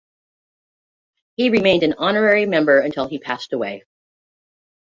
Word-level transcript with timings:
He 1.35 1.51
remained 1.51 1.83
an 1.83 1.93
Honorary 1.95 2.47
Member 2.47 2.79
until 2.79 3.07
he 3.07 3.19
passed 3.19 3.53
away. 3.53 3.83